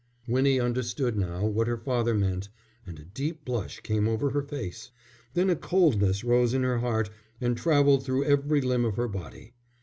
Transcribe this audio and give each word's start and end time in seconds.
Winnie 0.27 0.59
understood 0.59 1.15
now 1.15 1.45
what 1.45 1.67
her 1.67 1.77
father 1.77 2.15
meant, 2.15 2.49
and 2.87 2.97
a 2.99 3.05
deep 3.05 3.45
blush 3.45 3.81
came 3.81 4.07
over 4.07 4.31
her 4.31 4.41
face. 4.41 4.89
Then 5.35 5.47
a 5.51 5.55
coldness 5.55 6.23
rose 6.23 6.55
in 6.55 6.63
her 6.63 6.79
heart 6.79 7.11
and 7.39 7.55
travelled 7.55 8.03
through 8.03 8.23
every 8.25 8.61
limb 8.61 8.83
of 8.83 8.95
her 8.95 9.07
body. 9.07 9.53